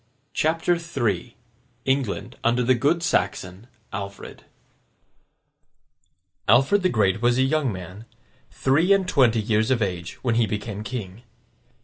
CHAPTER 0.33 0.75
III 0.79 1.37
ENGLAND 1.85 2.35
UNDER 2.43 2.63
THE 2.63 2.73
GOOD 2.73 3.03
SAXON, 3.03 3.67
ALFRED 3.93 4.45
Alfred 6.49 6.81
the 6.81 6.89
Great 6.89 7.21
was 7.21 7.37
a 7.37 7.43
young 7.43 7.71
man, 7.71 8.05
three 8.49 8.93
and 8.93 9.07
twenty 9.07 9.39
years 9.39 9.69
of 9.69 9.79
age, 9.83 10.13
when 10.23 10.33
he 10.41 10.47
became 10.47 10.83
king. 10.83 11.21